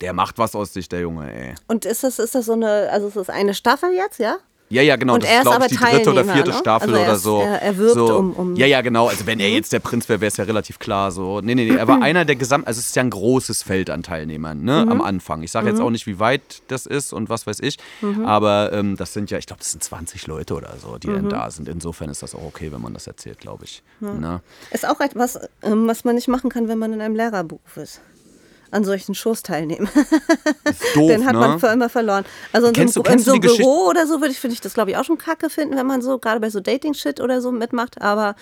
[0.00, 1.54] der macht was aus sich, der Junge, ey.
[1.66, 4.38] Und ist das, ist das so eine, also ist eine Staffel jetzt, ja?
[4.72, 5.14] Ja, ja, genau.
[5.14, 6.56] Und das er ist, glaube aber ich, die dritte oder vierte ne?
[6.56, 7.40] Staffel Also er oder ist- so.
[7.40, 8.16] er- er wirbt so.
[8.18, 9.08] um- um- Ja, ja, genau.
[9.08, 11.40] Also wenn er jetzt der Prinz wäre, wäre es ja relativ klar so.
[11.40, 11.76] Nee, nee, nee.
[11.76, 12.68] Er war einer der Gesamt...
[12.68, 14.84] Also es ist ja ein großes Feld an Teilnehmern, ne?
[14.86, 14.92] Mhm.
[14.92, 15.42] Am Anfang.
[15.42, 17.78] Ich sage jetzt auch nicht, wie weit das ist und was weiß ich.
[18.00, 18.24] Mhm.
[18.24, 21.14] Aber ähm, das sind ja, ich glaube, das sind 20 Leute oder so, die Mhm.
[21.14, 21.68] dann da sind.
[21.68, 23.82] Insofern ist das auch okay, wenn man das erzählt, glaube ich.
[23.98, 24.40] Ne?
[24.70, 28.00] Ist auch etwas, ähm, was man nicht machen kann, wenn man in einem Lehrerberuf ist.
[28.72, 29.88] An solchen Shows teilnehmen.
[30.94, 31.38] Doof, Den hat ne?
[31.40, 32.24] man für immer verloren.
[32.52, 34.74] Also in Kennst so du- einem, so Büro oder so würde ich, finde ich das,
[34.74, 37.50] glaube ich, auch schon kacke finden, wenn man so, gerade bei so Dating-Shit oder so
[37.52, 38.00] mitmacht.
[38.00, 38.34] Aber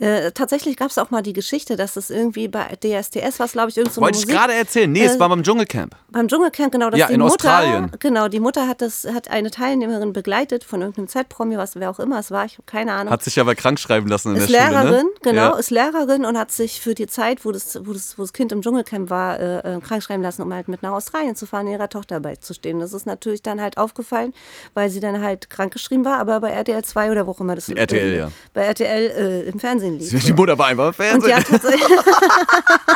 [0.00, 3.70] äh, tatsächlich gab es auch mal die Geschichte, dass es irgendwie bei DSDS war, glaube
[3.70, 4.90] ich, irgend so Wollte ich Musik- gerade erzählen.
[4.90, 5.94] Nee, es Äh, war beim Dschungelcamp.
[6.10, 7.90] Beim Dschungelcamp, genau, dass Ja, die in Mutter, Australien.
[7.98, 11.98] genau, die Mutter hat das, hat eine Teilnehmerin begleitet von irgendeinem Z-Promi, was wer auch
[12.00, 13.12] immer es war, ich habe keine Ahnung.
[13.12, 15.10] Hat sich aber krank schreiben lassen in ist der Schule, Lehrerin, ne?
[15.22, 15.56] genau, Ja.
[15.58, 18.52] ist Lehrerin und hat sich für die Zeit, wo das, wo das, wo das Kind
[18.52, 21.66] im Dschungelcamp war, äh, äh, krank schreiben lassen, um halt mit nach Australien zu fahren,
[21.68, 22.80] ihrer Tochter beizustehen.
[22.80, 24.32] Das ist natürlich dann halt aufgefallen,
[24.74, 27.68] weil sie dann halt krankgeschrieben war, aber bei RTL 2 oder wo auch immer das
[27.68, 28.30] RTL, ja.
[28.54, 30.24] Bei RTL äh, im Fernsehen lief.
[30.24, 31.62] Die Mutter war einfach im Und die Fernsehen.
[31.62, 32.95] hat.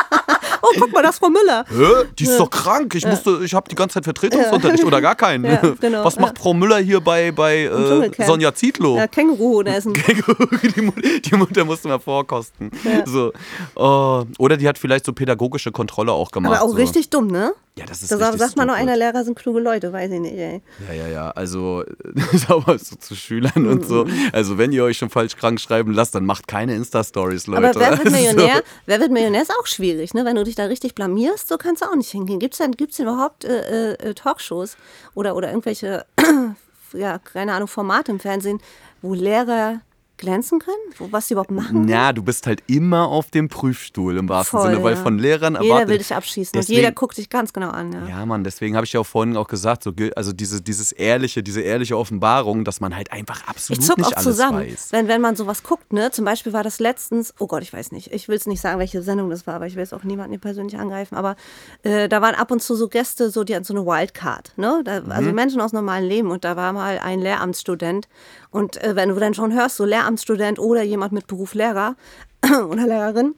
[0.75, 1.65] oh, guck mal, das ist Frau Müller.
[1.69, 2.07] Hä?
[2.17, 2.95] Die ist doch krank.
[2.95, 5.41] Ich musste, ich habe die ganze Zeit Vertretungsunterricht oder gar keinen.
[5.81, 8.25] Genau, Was macht Frau Müller hier bei, bei äh.
[8.25, 8.97] Sonja Zietlow?
[8.97, 9.93] Ja, Känguru essen.
[9.93, 12.71] die, Mutter, die Mutter musste mal vorkosten.
[13.05, 13.31] So.
[13.75, 14.23] Oh.
[14.37, 16.53] Oder die hat vielleicht so pädagogische Kontrolle auch gemacht.
[16.53, 16.75] Aber auch so.
[16.75, 17.53] richtig dumm, ne?
[17.81, 18.81] Ja, das ist Da sagt, sagt man stupid.
[18.81, 20.61] einer Lehrer sind kluge Leute, weiß ich nicht, ey.
[20.87, 21.31] Ja, ja, ja.
[21.31, 21.83] Also,
[22.33, 24.05] sauber so zu Schülern und so.
[24.31, 27.69] Also, wenn ihr euch schon falsch krank schreiben lasst, dann macht keine Insta-Stories, Leute.
[27.69, 28.63] Aber wer wird Also, Millionär?
[28.85, 30.25] Wer wird Millionär ist auch schwierig, ne?
[30.25, 32.39] Wenn du dich da richtig blamierst, so kannst du auch nicht hingehen.
[32.39, 34.77] Gibt es denn, gibt's denn überhaupt äh, äh, Talkshows
[35.15, 36.05] oder, oder irgendwelche,
[36.93, 38.59] ja, keine Ahnung, Formate im Fernsehen,
[39.01, 39.81] wo Lehrer
[40.21, 40.77] glänzen können?
[40.97, 41.87] Wo, was sie überhaupt machen?
[41.89, 45.01] Ja, du bist halt immer auf dem Prüfstuhl im wahrsten Voll, Sinne, weil ja.
[45.01, 45.89] von Lehrern Jeder erwartet.
[45.89, 47.91] will dich abschießen Deswegen- und jeder guckt dich ganz genau an.
[47.91, 48.07] Ja.
[48.07, 51.43] Ja, Mann, deswegen habe ich ja auch vorhin auch gesagt, so, also diese, dieses ehrliche,
[51.43, 54.87] diese ehrliche Offenbarung, dass man halt einfach absolut Ich zuck nicht auch alles zusammen, weiß.
[54.91, 56.11] wenn, wenn man sowas guckt, ne?
[56.11, 58.79] Zum Beispiel war das letztens, oh Gott, ich weiß nicht, ich will es nicht sagen,
[58.79, 61.35] welche Sendung das war, aber ich will jetzt auch niemanden persönlich angreifen, aber
[61.83, 64.81] äh, da waren ab und zu so Gäste, so die hatten so eine Wildcard, ne?
[64.85, 65.11] Da, Mhm.
[65.11, 68.07] Also Menschen aus normalem Leben und da war mal ein Lehramtsstudent
[68.51, 71.95] und äh, wenn du dann schon hörst, so Lehramtsstudent oder jemand mit Beruf Lehrer
[72.69, 73.35] oder Lehrerin,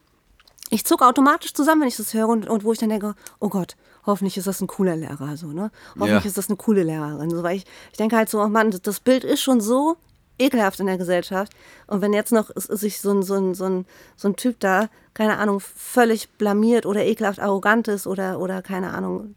[0.69, 3.49] ich zucke automatisch zusammen, wenn ich das höre und, und wo ich dann denke, oh
[3.49, 5.71] Gott, hoffentlich ist das ein cooler Lehrer, so, ne?
[5.99, 6.27] Hoffentlich Ja.
[6.27, 7.29] ist das eine coole Lehrerin.
[7.29, 9.97] So, weil ich, ich denke halt so, oh Mann, das Bild ist schon so
[10.39, 11.53] ekelhaft in der Gesellschaft.
[11.85, 14.89] Und wenn jetzt noch sich so ein, so ein, so ein, so ein Typ da,
[15.13, 19.35] keine Ahnung, völlig blamiert oder ekelhaft arrogant ist oder, oder keine Ahnung,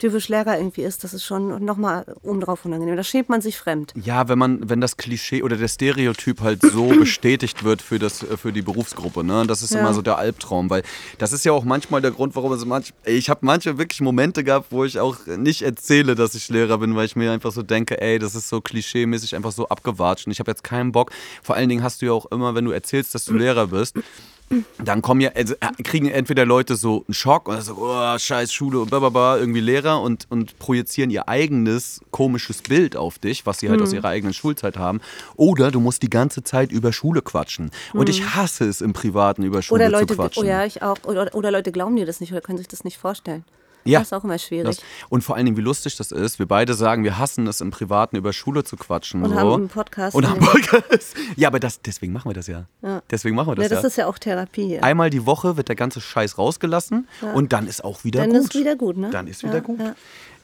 [0.00, 2.96] typisch Lehrer irgendwie ist, das ist schon nochmal obendrauf unangenehm.
[2.96, 3.92] Da schämt man sich fremd.
[4.02, 8.22] Ja, wenn man, wenn das Klischee oder der Stereotyp halt so bestätigt wird für, das,
[8.24, 9.46] äh, für die Berufsgruppe, ne?
[9.46, 9.80] Das ist Ja.
[9.80, 10.82] immer so der Albtraum, weil
[11.18, 14.42] das ist ja auch manchmal der Grund, warum es manch, ich habe manche wirklich Momente
[14.42, 17.62] gehabt, wo ich auch nicht erzähle, dass ich Lehrer bin, weil ich mir einfach so
[17.62, 21.10] denke, ey, das ist so klischeemäßig einfach so abgewatscht und ich habe jetzt keinen Bock.
[21.42, 23.96] Vor allen Dingen hast du ja auch immer, wenn du erzählst, dass du Lehrer bist,
[24.84, 28.52] dann kommen ja, also, äh, kriegen entweder Leute so einen Schock oder so, oh, scheiß
[28.52, 33.60] Schule und blablabla, irgendwie Lehrer und, und projizieren ihr eigenes komisches Bild auf dich, was
[33.60, 33.86] sie halt Mhm.
[33.86, 35.00] aus ihrer eigenen Schulzeit haben.
[35.36, 37.70] Oder du musst die ganze Zeit über Schule quatschen.
[37.94, 39.88] Und ich hasse es im Privaten über Schule Mhm.
[39.88, 40.42] Oder Leute, zu quatschen.
[40.44, 40.96] oh ja, ich auch.
[41.04, 43.44] Oder, oder Leute glauben dir das nicht oder können sich das nicht vorstellen.
[43.84, 44.00] Ja.
[44.00, 44.76] Das ist auch immer schwierig.
[44.76, 46.38] Das, und vor allen Dingen, wie lustig das ist.
[46.38, 49.22] Wir beide sagen, wir hassen es im Privaten über Schule zu quatschen.
[49.22, 49.36] Und so.
[49.36, 50.14] haben einen Podcast.
[50.14, 51.16] Und haben Podcast.
[51.36, 52.66] Ja, aber das, deswegen machen wir das ja.
[52.82, 53.02] Ja.
[53.10, 53.88] Deswegen machen wir das ja, das ja.
[53.88, 54.74] ist ja auch Therapie.
[54.74, 54.82] Ja.
[54.82, 58.40] Einmal die Woche wird der ganze Scheiß rausgelassen und dann ist auch wieder Dann gut.
[58.40, 59.10] ist wieder gut, ne?
[59.10, 59.80] Dann ist wieder Ja, gut.
[59.80, 59.94] ja.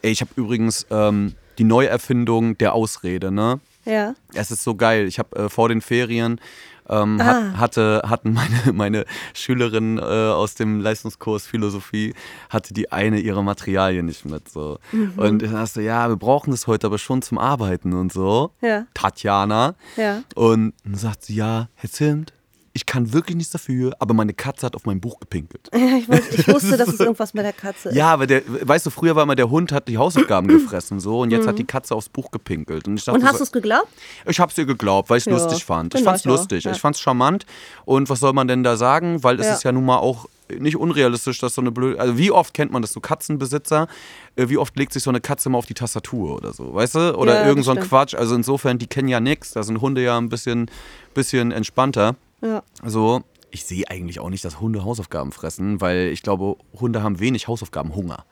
[0.03, 3.61] Ey, ich habe übrigens ähm, die Neuerfindung der Ausrede, ne?
[3.85, 4.15] Ja.
[4.35, 5.07] Es ist so geil.
[5.07, 6.41] Ich habe äh, vor den Ferien
[6.89, 7.25] ähm, Ah.
[7.25, 12.15] hat, hatte, hatten meine, meine Schülerin äh, aus dem Leistungskurs Philosophie,
[12.51, 14.49] hatte die eine ihre Materialien nicht mit.
[14.49, 14.79] So.
[14.93, 15.13] Mhm.
[15.17, 18.53] Und dann hast du, ja, wir brauchen das heute aber schon zum Arbeiten und so.
[18.61, 18.87] Ja.
[18.95, 19.75] Tatjana.
[19.97, 20.23] Ja.
[20.35, 22.33] Und dann sagt sie, ja, Herr Zimt,
[22.77, 25.71] ich kann wirklich nichts dafür, aber meine Katze hat auf mein Buch gepinkelt.
[25.75, 27.95] Ja, ich, wollte, ich wusste, dass es irgendwas mit der Katze ist.
[27.97, 31.21] Ja, aber der, weißt du, früher war immer der Hund hat die Hausaufgaben gefressen so
[31.21, 32.87] und jetzt hat die Katze aufs Buch gepinkelt.
[32.87, 33.25] Und, ich dachte Mhm.
[33.25, 33.89] Und hast du es geglaubt?
[34.27, 35.95] ich hab's ihr geglaubt, weil ich es Ja, lustig fand.
[35.95, 36.65] Ich genau, fand's ich auch, lustig.
[36.65, 36.73] ja.
[36.73, 37.47] Ich fand's charmant.
[37.87, 39.25] Und was soll man denn da sagen?
[39.25, 39.55] Weil es Ja.
[39.55, 40.27] ist ja nun mal auch
[40.61, 41.99] nicht unrealistisch, dass so eine blöde.
[41.99, 43.89] Also wie oft kennt man das so Katzenbesitzer?
[44.37, 46.95] Äh, Wie oft legt sich so eine Katze mal auf die Tastatur oder so, weißt
[46.95, 47.17] du?
[47.17, 47.81] Oder Ja, irgend so ein.
[47.81, 48.15] Quatsch.
[48.15, 49.53] Also insofern, die kennen ja nichts.
[49.55, 50.71] Da sind Hunde ja ein bisschen,
[51.15, 52.15] bisschen entspannter.
[52.41, 52.63] Ja.
[52.83, 57.21] Also, ich sehe eigentlich auch nicht, dass Hunde Hausaufgaben fressen, weil ich glaube, Hunde haben
[57.21, 58.25] wenig Hausaufgabenhunger.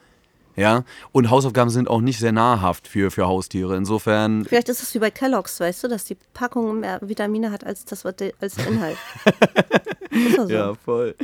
[0.56, 3.76] Ja, und Hausaufgaben sind auch nicht sehr nahrhaft für, für Haustiere.
[3.76, 7.64] Insofern, Vielleicht ist es wie bei Kellogg's, weißt du, dass die Packung mehr Vitamine hat
[7.64, 8.16] als, das, als
[8.54, 8.96] der Inhalt.
[10.10, 10.52] ist doch so.
[10.52, 11.16] ja, voll.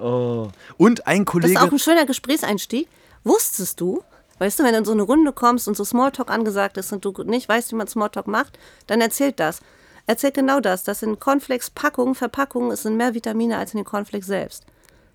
[0.00, 0.48] Oh.
[0.76, 1.52] Und ein Das Kollege.
[1.52, 2.88] ist auch ein schöner Gesprächseinstieg.
[3.22, 4.02] Wusstest du,
[4.38, 7.04] Weißt du, wenn du in so eine Runde kommst und so Smalltalk angesagt ist und
[7.04, 9.60] du nicht weißt, wie man Smalltalk macht, dann erzählt das.
[10.06, 14.26] Erzählt genau das, dass in Cornflakes-Packungen, Verpackungen, es sind mehr Vitamine als in den Cornflakes
[14.26, 14.64] selbst.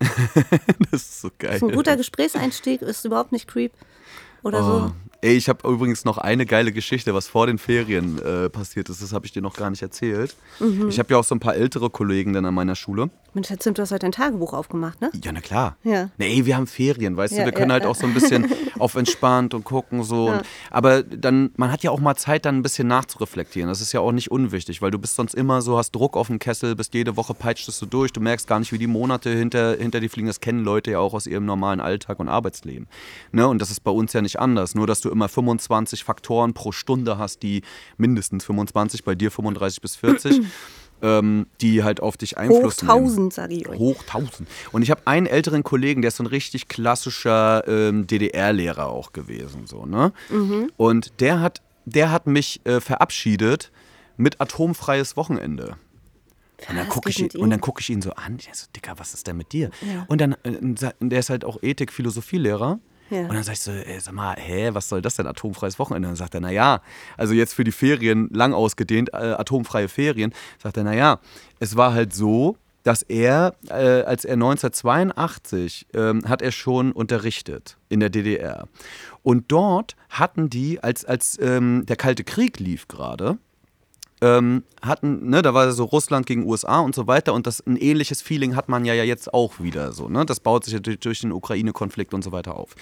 [0.90, 1.50] das ist so geil.
[1.50, 3.72] Das ist ein guter Gesprächseinstieg, ist überhaupt nicht creep
[4.42, 4.72] oder so.
[4.72, 4.92] Oh.
[5.22, 9.02] Ey, ich habe übrigens noch eine geile Geschichte, was vor den Ferien äh, passiert ist.
[9.02, 10.34] Das habe ich dir noch gar nicht erzählt.
[10.60, 10.88] Mhm.
[10.88, 13.10] Ich habe ja auch so ein paar ältere Kollegen dann an meiner Schule.
[13.32, 15.10] Mensch, Herr Zimt, du hast heute ein Tagebuch aufgemacht, ne?
[15.22, 15.76] Ja, na klar.
[15.84, 16.10] Ja.
[16.18, 17.88] Nee, wir haben Ferien, weißt Ja, du, wir können ja, halt ja.
[17.88, 20.30] auch so ein bisschen auf entspannt und gucken so.
[20.30, 23.68] Und, aber dann, man hat ja auch mal Zeit, dann ein bisschen nachzureflektieren.
[23.68, 26.26] Das ist ja auch nicht unwichtig, weil du bist sonst immer so, hast Druck auf
[26.26, 29.30] dem Kessel, bist jede Woche peitschtest du durch, du merkst gar nicht, wie die Monate
[29.30, 30.26] hinter, hinter dir fliegen.
[30.26, 32.88] Das kennen Leute ja auch aus ihrem normalen Alltag und Arbeitsleben.
[33.30, 33.46] Ne?
[33.46, 34.74] Und das ist bei uns ja nicht anders.
[34.74, 37.62] Nur, dass du immer 25 Faktoren pro Stunde hast, die
[37.96, 40.42] mindestens 25, bei dir 35 bis 40.
[41.02, 42.90] ähm, die halt auf dich Einfluss nehmen.
[42.90, 43.78] 1000, sage ich euch.
[43.78, 44.48] Hoch 1000.
[44.72, 49.12] Und ich habe einen älteren Kollegen, der ist so ein richtig klassischer ähm, DDR-Lehrer auch
[49.12, 49.66] gewesen.
[49.66, 50.12] So, ne?
[50.76, 53.70] Und der hat, der hat mich äh, verabschiedet
[54.16, 55.76] mit atomfreies Wochenende.
[56.68, 58.36] Und dann gucke ich, und dann guck ich ihn so an.
[58.38, 59.70] Ich so, Dicker, was ist denn mit dir?
[59.80, 60.04] Ja.
[60.08, 62.78] Und dann, äh, der ist halt auch Ethik-Philosophie-Lehrer.
[63.10, 63.22] Ja.
[63.22, 66.08] Und dann sag ich so, ey, sag mal, hä, was soll das denn, atomfreies Wochenende?
[66.08, 66.80] Und dann sagt er, naja,
[67.16, 71.18] also jetzt für die Ferien lang ausgedehnt, äh, atomfreie Ferien, sagt er, naja,
[71.58, 77.76] es war halt so, dass er, äh, als er 1982, ähm, hat er schon unterrichtet
[77.88, 78.68] in der DDR.
[79.22, 83.38] Und dort hatten die, als, als ähm, der Kalte Krieg lief gerade,
[84.20, 87.76] ähm, hatten, ne, da war so Russland gegen USA und so weiter und das ein
[87.76, 90.26] ähnliches Feeling hat man ja, jetzt auch wieder so, ne?
[90.26, 92.74] Das baut sich durch, durch den Ukraine-Konflikt und so weiter auf.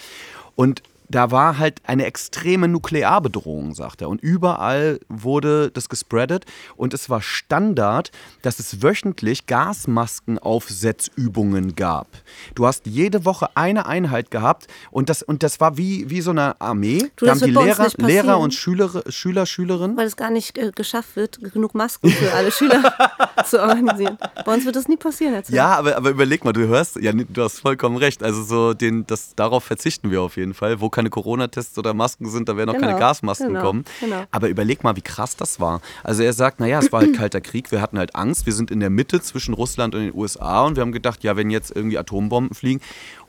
[0.59, 4.09] Und da war halt eine extreme Nuklearbedrohung, sagt er.
[4.09, 6.44] Und überall wurde das gespreadet.
[6.77, 8.11] Und es war Standard,
[8.42, 12.09] dass es wöchentlich Gasmaskenaufsetzübungen gab.
[12.55, 14.66] Du hast jede Woche eine Einheit gehabt.
[14.90, 17.11] Und das, und das war wie, wie so eine Armee.
[17.16, 17.88] Du, da haben die Lehrer.
[17.97, 19.97] Lehrer und Schüler, Schüler, Schülerinnen.
[19.97, 22.92] Weil es gar nicht äh, geschafft wird, genug Masken für alle Schüler
[23.47, 24.18] zu organisieren.
[24.44, 25.42] Bei uns wird das nie passieren.
[25.42, 25.57] Zimt.
[25.57, 28.23] Ja, aber, aber überleg mal, du hörst, ja, du hast vollkommen recht.
[28.23, 30.47] Also so den, das, darauf verzichten wir auf jeden Fall.
[30.80, 33.84] Wo keine Corona-Tests oder Masken sind, da werden auch keine Genau, Gasmasken genau, kommen.
[34.00, 34.24] genau.
[34.30, 35.80] Aber überleg mal, wie krass das war.
[36.02, 38.70] Also er sagt, naja, es war halt kalter Krieg, wir hatten halt Angst, wir sind
[38.70, 41.74] in der Mitte zwischen Russland und den USA und wir haben gedacht, ja, wenn jetzt
[41.74, 42.80] irgendwie Atombomben fliegen.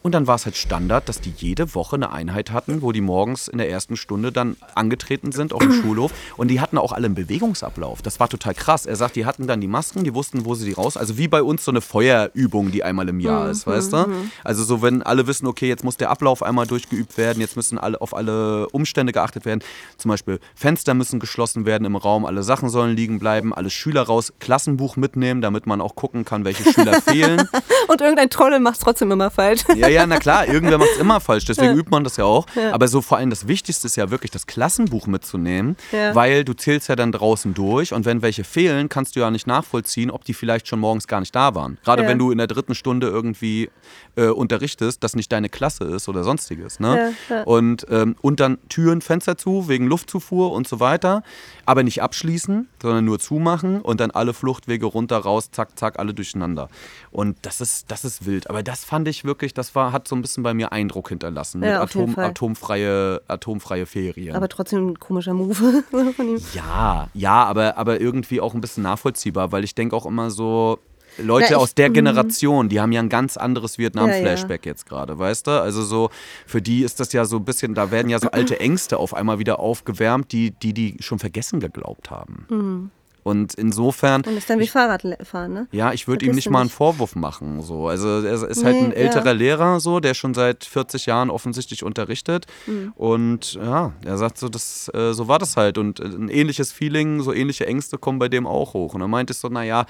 [0.02, 3.02] Und dann war es halt Standard, dass die jede Woche eine Einheit hatten, wo die
[3.02, 6.12] morgens in der ersten Stunde dann angetreten sind auf dem Schulhof.
[6.38, 8.02] Und die hatten auch alle einen Bewegungsablauf.
[8.02, 8.86] Das war total krass.
[8.86, 10.96] Er sagt, die hatten dann die Masken, die wussten, wo sie die raus.
[10.96, 14.08] Also wie bei uns so eine Feuerübung, die einmal im Jahr ist, weißt du?
[14.44, 17.78] Also so, wenn alle wissen, okay, jetzt muss der Ablauf einmal durchgeübt werden, jetzt müssen
[17.78, 19.62] alle auf alle Umstände geachtet werden.
[19.98, 24.04] Zum Beispiel Fenster müssen geschlossen werden im Raum, alle Sachen sollen liegen bleiben, alle Schüler
[24.04, 27.50] raus, Klassenbuch mitnehmen, damit man auch gucken kann, welche Schüler fehlen.
[27.88, 29.62] Und irgendein Troll macht es trotzdem immer falsch.
[29.76, 32.46] Ja, ja, na klar, irgendwer macht es immer falsch, deswegen übt man das ja auch.
[32.72, 35.76] Aber so vor allem das Wichtigste ist ja wirklich das Klassenbuch mitzunehmen,
[36.14, 39.48] weil du zählst ja dann draußen durch und wenn welche fehlen, kannst du ja nicht
[39.48, 41.78] nachvollziehen, ob die vielleicht schon morgens gar nicht da waren.
[41.84, 43.70] Gerade wenn du in der dritten Stunde irgendwie
[44.16, 46.80] äh, unterrichtest, dass nicht deine Klasse ist oder sonstiges.
[46.80, 47.14] Ne?
[47.46, 51.24] Und, ähm, und dann Türen, Fenster zu, wegen Luftzufuhr und so weiter.
[51.70, 56.16] Aber nicht abschließen, sondern nur zumachen und dann alle Fluchtwege runter, raus, zack, zack, alle
[56.16, 56.68] durcheinander.
[57.12, 58.50] Und das ist, das ist wild.
[58.50, 61.62] Aber das fand ich wirklich, das war, hat so ein bisschen bei mir Eindruck hinterlassen.
[61.62, 64.36] Ja, mit Atom, atomfreie, atomfreie Ferien.
[64.36, 65.54] Aber trotzdem ein komischer Move
[65.92, 66.42] von ihm.
[66.56, 70.80] ja, ja, aber, aber irgendwie auch ein bisschen nachvollziehbar, weil ich denke auch immer so,
[71.22, 71.94] Leute Na, ich- aus der mhm.
[71.94, 75.52] Generation, die haben ja ein ganz anderes Ja, Vietnam-Flashback jetzt gerade, weißt du?
[75.62, 76.10] Also so,
[76.46, 79.14] für die ist das ja so ein bisschen, da werden ja so alte Ängste auf
[79.14, 82.92] einmal wieder aufgewärmt, die die, die schon vergessen geglaubt haben.
[83.22, 84.32] Und insofern, Mhm.
[84.32, 85.68] Und ist dann wie Fahrradfahren, ne?
[85.72, 86.70] ja, ich würde ihm nicht mal einen.
[86.70, 87.62] Vorwurf machen.
[87.62, 87.88] So.
[87.88, 89.32] Also er ist halt Nee, ein älterer ja.
[89.34, 92.46] Lehrer, so, der schon seit 40 Jahren offensichtlich unterrichtet.
[92.66, 92.94] Mhm.
[92.96, 95.78] Und ja, er sagt so, das, äh, so war das halt.
[95.78, 98.94] Und äh, ein ähnliches Feeling, so ähnliche Ängste kommen bei dem auch hoch.
[98.94, 99.86] Und er meinte so, naja,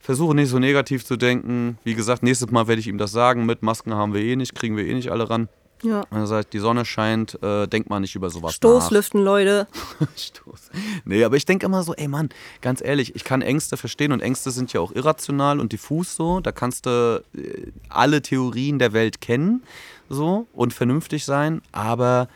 [0.00, 1.78] versuche nicht so negativ zu denken.
[1.84, 3.46] Wie gesagt, nächstes Mal werde ich ihm das sagen.
[3.46, 5.48] Mit Masken haben wir eh nicht, kriegen wir eh nicht alle ran.
[5.82, 6.04] Ja.
[6.10, 8.56] Er sagt, die Sonne scheint, äh, denkt mal nicht über sowas nach.
[8.56, 9.66] Stoßlüften, Leute.
[10.16, 10.70] Stoß.
[11.04, 12.28] Nee, aber ich denke immer so, ey Mann,
[12.60, 16.40] ganz ehrlich, ich kann Ängste verstehen und Ängste sind ja auch irrational und diffus so.
[16.40, 19.62] Da kannst du äh, alle Theorien der Welt kennen
[20.08, 22.28] so und vernünftig sein, aber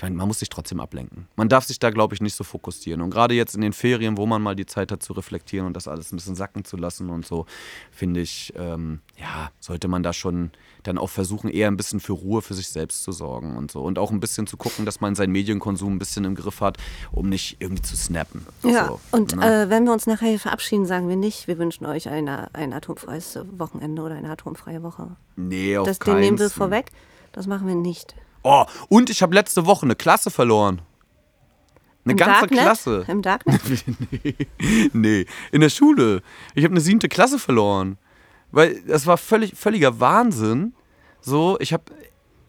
[0.00, 1.28] ich meine, man muss sich trotzdem ablenken.
[1.36, 3.02] Man darf sich da, glaube ich, nicht so fokussieren.
[3.02, 5.76] Und gerade jetzt in den Ferien, wo man mal die Zeit hat zu reflektieren und
[5.76, 7.44] das alles ein bisschen sacken zu lassen und so,
[7.90, 10.52] finde ich, ähm, ja, sollte man da schon
[10.84, 13.82] dann auch versuchen, eher ein bisschen für Ruhe für sich selbst zu sorgen und so.
[13.82, 16.78] Und auch ein bisschen zu gucken, dass man seinen Medienkonsum ein bisschen im Griff hat,
[17.12, 18.46] um nicht irgendwie zu snappen.
[18.62, 19.64] Ja, so, und ne?
[19.64, 22.72] äh, wenn wir uns nachher hier verabschieden, sagen wir nicht, wir wünschen euch eine, ein
[22.72, 25.14] atomfreies Wochenende oder eine atomfreie Woche.
[25.36, 26.86] nee, auf Das, den keinen nehmen wir vorweg.
[27.32, 28.14] Das machen wir nicht.
[28.42, 30.80] Oh, und ich habe letzte Woche eine Klasse verloren.
[32.04, 32.60] Eine Im ganze Darknet?
[32.60, 33.04] Klasse.
[33.08, 33.60] Im Darknet?
[34.22, 34.36] nee,
[34.92, 36.22] nee, in der Schule.
[36.54, 37.98] Ich habe eine siebte Klasse verloren.
[38.52, 40.74] Weil das war völlig, völliger Wahnsinn.
[41.20, 41.84] So, ich habe.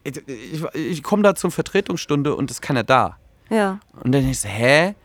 [0.03, 3.17] Ich, ich, ich komme da zur Vertretungsstunde und ist keiner da.
[3.49, 3.79] Ja.
[4.03, 4.95] Und dann ich so, hä?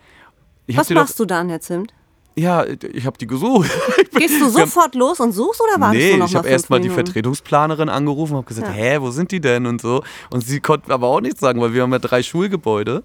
[0.67, 1.93] Ich Was die doch- machst du dann, Herr Zimt?
[2.39, 3.71] Ja, ich habe die gesucht.
[4.13, 6.49] Gehst du Wir haben- sofort los und suchst oder wartest nee, du noch ich habe
[6.49, 6.91] erstmal die?
[6.91, 8.75] Vertretungsplanerin angerufen und habe gesagt, Ja.
[8.75, 10.03] hä, wo sind die denn und so.
[10.31, 13.05] Und sie konnten aber auch nichts sagen, weil wir haben ja drei Schulgebäude.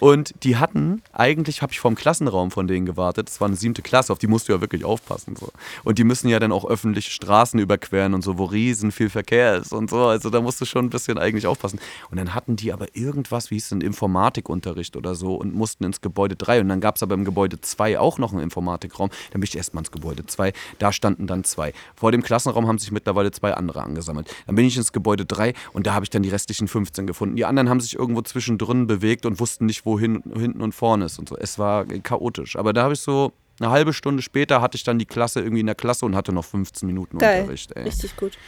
[0.00, 3.28] Und die hatten, eigentlich habe ich vorm Klassenraum von denen gewartet.
[3.28, 5.36] Das war eine siebte Klasse, auf die musst du ja wirklich aufpassen.
[5.38, 5.50] So.
[5.84, 9.58] Und die müssen ja dann auch öffentliche Straßen überqueren und so, wo riesen viel Verkehr
[9.58, 10.06] ist und so.
[10.06, 11.78] Also da musst du schon ein bisschen eigentlich aufpassen.
[12.10, 15.84] Und dann hatten die aber irgendwas, wie hieß es, einen Informatikunterricht oder so und mussten
[15.84, 16.62] ins Gebäude 3.
[16.62, 18.42] Und dann gab es aber im Gebäude 2 auch noch einen
[18.72, 19.10] Informatikraum.
[19.30, 20.52] Dann bin ich erstmal ins Gebäude 2.
[20.78, 21.72] Da standen dann zwei.
[21.94, 24.34] Vor dem Klassenraum haben sich mittlerweile zwei andere angesammelt.
[24.46, 27.36] Dann bin ich ins Gebäude 3 und da habe ich dann die restlichen 15 gefunden.
[27.36, 31.04] Die anderen haben sich irgendwo zwischendrin bewegt und wussten nicht, wo hin, hinten und vorne
[31.06, 31.36] ist und so.
[31.36, 32.56] Es war chaotisch.
[32.56, 35.60] Aber da habe ich so eine halbe Stunde später hatte ich dann die Klasse irgendwie
[35.60, 37.40] in der Klasse und hatte noch 15 Minuten Geil.
[37.42, 37.72] Unterricht.
[37.76, 37.84] Ey.
[37.84, 38.38] Richtig gut.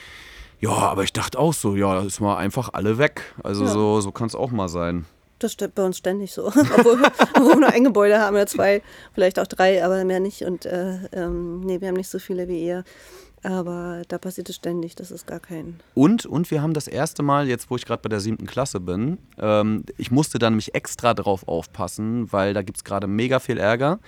[0.61, 3.35] Ja, aber ich dachte auch so, ja, ist mal einfach alle weg.
[3.43, 3.71] Also Ja.
[3.71, 5.05] so, so kann es auch mal sein.
[5.45, 6.47] Das steht bei uns ständig so.
[6.47, 7.13] Obwohl, wir-
[7.61, 8.81] nur ein Gebäude haben, ja zwei,
[9.13, 10.41] vielleicht auch drei, aber mehr nicht.
[10.41, 12.83] Und äh, ähm, nee, wir haben nicht so viele wie ihr.
[13.45, 15.79] Aber da passiert es ständig, das ist gar kein.
[15.95, 18.81] Und, und wir haben das erste Mal, jetzt wo ich gerade bei der siebten Klasse
[18.81, 23.39] bin, ähm, ich musste da nämlich extra drauf aufpassen, weil da gibt es gerade mega
[23.41, 23.99] viel Ärger.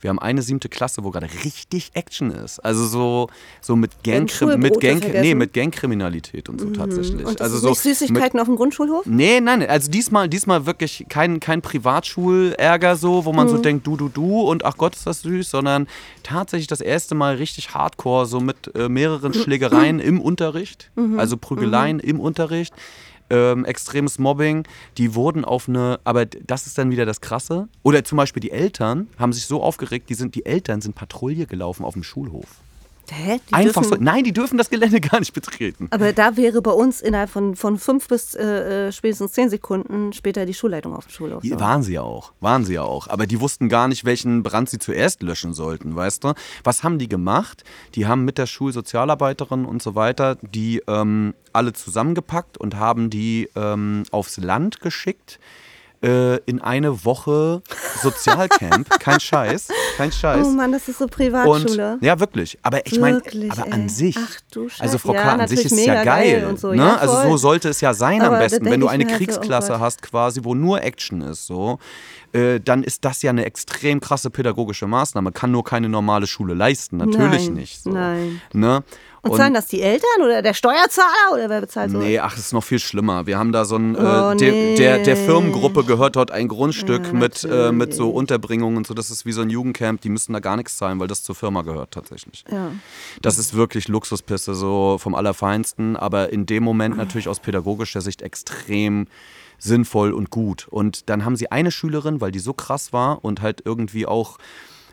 [0.00, 2.58] Wir haben eine siebte Klasse, wo gerade richtig Action ist.
[2.60, 3.28] Also so,
[3.62, 7.24] so mit, Gang, Schulbrote mit, Gang, nee, mit Gangkriminalität und so tatsächlich.
[7.26, 9.06] Und also so nicht Süßigkeiten auf dem Grundschulhof?
[9.06, 13.50] Nee, nein, also diesmal, diesmal wirklich kein, kein Privatschulerger so, wo man Mhm.
[13.50, 15.86] so denkt, du, du, du und ach Gott, ist das süß, sondern
[16.22, 21.18] tatsächlich das erste Mal richtig hardcore, so mit äh, mehreren Schlägereien im Unterricht, Mhm.
[21.18, 22.74] also Prügeleien im Unterricht.
[23.30, 24.64] Ähm, extremes Mobbing,
[24.98, 27.68] die wurden auf eine, aber das ist dann wieder das Krasse.
[27.82, 31.46] Oder zum Beispiel die Eltern haben sich so aufgeregt, die, sind, die Eltern sind Patrouille
[31.46, 32.46] gelaufen auf dem Schulhof.
[33.10, 33.40] Hä?
[33.48, 35.88] Die Einfach so, dürfen, nein, die dürfen das Gelände gar nicht betreten.
[35.90, 40.12] Aber da wäre bei uns innerhalb von, von fünf bis äh, äh, spätestens zehn Sekunden
[40.12, 41.42] später die Schulleitung auf dem Schulhof.
[41.42, 41.60] So.
[41.60, 43.08] Waren sie ja auch, waren sie ja auch.
[43.08, 46.34] Aber die wussten gar nicht, welchen Brand sie zuerst löschen sollten, weißt du?
[46.62, 47.64] Was haben die gemacht?
[47.94, 53.48] Die haben mit der Schulsozialarbeiterin und so weiter die ähm, alle zusammengepackt und haben die
[53.54, 55.38] ähm, aufs Land geschickt
[56.04, 57.62] äh, in eine Woche
[58.02, 58.90] Sozialcamp.
[59.00, 60.46] kein Scheiß, kein Scheiß.
[60.46, 61.98] Oh Mann, das ist so Und Privatschule.
[62.00, 62.58] ja, wirklich.
[62.62, 63.72] Aber ich meine, aber ey.
[63.72, 64.16] an sich.
[64.18, 64.82] Ach du Scheiße.
[64.82, 65.32] Also Frau Ja, K.
[65.32, 66.40] an sich ist ja mega geil.
[66.40, 66.76] geil und so, ne?
[66.76, 69.16] ja, also so sollte es ja sein Aber am besten, wenn du eine halt oh
[69.16, 69.80] Kriegsklasse Gott.
[69.80, 71.78] hast, quasi, wo nur Action ist, so,
[72.32, 75.32] äh, dann ist das ja eine extrem krasse pädagogische Maßnahme.
[75.32, 76.98] Kann nur keine normale Schule leisten.
[76.98, 77.82] Natürlich Nein, nicht.
[77.82, 77.90] So.
[77.90, 78.40] nein.
[78.52, 78.82] Ne?
[79.30, 81.98] Und, zahlen das die Eltern oder der Steuerzahler oder wer bezahlt so?
[81.98, 83.26] Nee, ach, das ist noch viel schlimmer.
[83.26, 84.76] Wir haben da so ein, äh, Oh, der, nee.
[84.76, 88.14] der, der Firmengruppe gehört dort ein Grundstück Ja, mit, äh, mit so natürlich.
[88.16, 88.94] Unterbringung und so.
[88.94, 90.00] Das ist wie so ein Jugendcamp.
[90.00, 92.44] Die müssen da gar nichts zahlen, weil das zur Firma gehört tatsächlich.
[92.50, 92.72] Ja.
[93.22, 98.22] Das ist wirklich Luxuspisse, so vom Allerfeinsten, aber in dem Moment natürlich aus pädagogischer Sicht
[98.22, 99.06] extrem
[99.58, 100.66] sinnvoll und gut.
[100.68, 104.38] Und dann haben sie eine Schülerin, weil die so krass war und halt irgendwie auch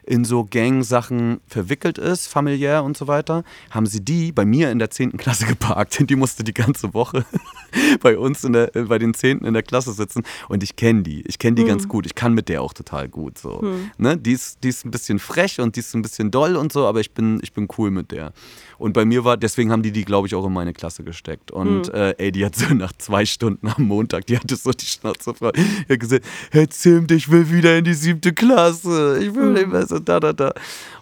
[0.03, 4.79] in so Gang-Sachen verwickelt ist, familiär und so weiter, haben sie die bei mir in
[4.79, 5.17] der 10.
[5.17, 6.09] Klasse geparkt.
[6.09, 7.25] Die musste die ganze Woche
[8.01, 9.39] bei uns in der, äh, bei den 10.
[9.39, 10.23] in der Klasse sitzen.
[10.49, 11.21] Und ich kenne die.
[11.27, 12.05] Ich kenne die ganz gut.
[12.05, 13.37] Ich kann mit der auch total gut.
[13.37, 13.61] So.
[13.97, 14.17] Ne?
[14.17, 16.87] Die, ist, die ist ein bisschen frech und die ist ein bisschen doll und so,
[16.87, 18.33] aber ich bin, ich bin cool mit der.
[18.81, 21.51] Und bei mir war, deswegen haben die die, glaube ich, auch in meine Klasse gesteckt.
[21.51, 24.87] Und äh, ey, die hat so nach zwei Stunden am Montag, die hatte so die
[24.87, 25.51] Schnauze frei.
[25.51, 29.19] Die hat gesagt, Herr Zimt, ich will wieder in die siebte Klasse.
[29.21, 30.53] Ich will nicht mehr so da, da, da.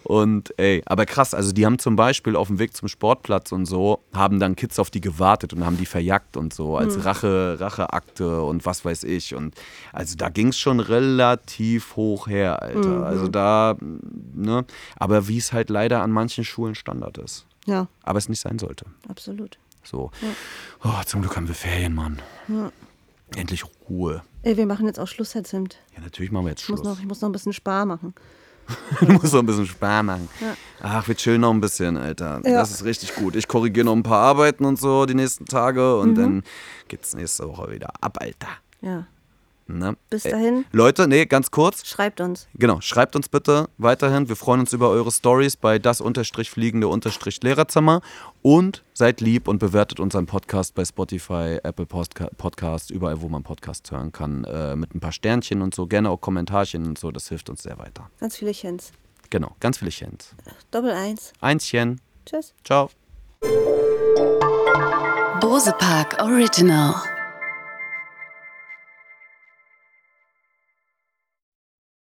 [0.02, 3.64] Und ey, aber krass, also die haben zum Beispiel auf dem Weg zum Sportplatz und
[3.64, 7.56] so, haben dann Kids auf die gewartet und haben die verjagt und so, als Rache,
[7.60, 9.34] Racheakte und was weiß ich.
[9.34, 9.54] Und
[9.94, 13.06] also da ging es schon relativ hoch her, Alter.
[13.06, 13.76] Also da,
[14.34, 14.66] ne,
[14.96, 17.46] aber wie es halt leider an manchen Schulen Standard ist.
[17.66, 18.84] Ja, Aber es nicht sein sollte.
[19.08, 19.58] absolut.
[19.82, 20.10] So.
[20.84, 22.20] Oh, zum Glück haben wir Ferien, Mann.
[23.36, 24.22] Endlich Ruhe.
[24.42, 25.78] Ey, wir machen jetzt auch Schluss, Herr Zimt.
[25.96, 26.94] Ja, natürlich machen wir jetzt Ich muss Schluss.
[26.96, 28.14] noch, ich muss noch ein bisschen Spar machen.
[29.00, 30.28] Du musst noch ein bisschen Spaß machen.
[30.80, 32.40] Ach, wir chillen noch ein bisschen, Alter.
[32.44, 32.52] Ja.
[32.60, 33.34] Das ist richtig gut.
[33.34, 36.00] Ich korrigiere noch ein paar Arbeiten und so die nächsten Tage Mhm.
[36.02, 36.42] und dann
[36.86, 38.48] geht's nächste Woche wieder ab, Alter.
[38.80, 39.06] Ja.
[39.78, 39.96] Ne?
[40.10, 40.64] Bis Ey, dahin.
[40.72, 41.86] Leute, nee, ganz kurz.
[41.86, 42.48] Schreibt uns.
[42.54, 44.28] Genau, schreibt uns bitte weiterhin.
[44.28, 48.00] Wir freuen uns über eure Stories bei das unterstrich fliegende unterstrich Lehrerzimmer
[48.42, 53.42] und seid lieb und bewertet unseren Podcast bei Spotify, Apple Postka Podcast, überall, wo man
[53.42, 57.10] Podcasts hören kann, äh, mit ein paar Sternchen und so, gerne auch Kommentarchen und so.
[57.10, 58.10] Das hilft uns sehr weiter.
[58.20, 58.92] Ganz viele Chens.
[59.30, 60.34] Genau, ganz viele Chens.
[60.70, 61.32] Doppel eins.
[61.40, 62.00] Einschen.
[62.26, 62.52] Tschüss.
[62.64, 62.90] Ciao.
[65.40, 67.19] Bose Park Original.